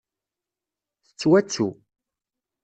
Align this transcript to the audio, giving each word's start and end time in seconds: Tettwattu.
Tettwattu. 1.05 1.67